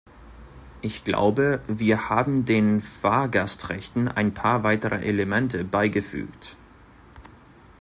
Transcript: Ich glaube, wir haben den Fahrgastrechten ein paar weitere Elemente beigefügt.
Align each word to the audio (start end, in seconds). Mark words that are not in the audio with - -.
Ich 0.81 1.03
glaube, 1.03 1.61
wir 1.67 2.09
haben 2.09 2.43
den 2.43 2.81
Fahrgastrechten 2.81 4.07
ein 4.07 4.33
paar 4.33 4.63
weitere 4.63 5.05
Elemente 5.05 5.63
beigefügt. 5.63 6.57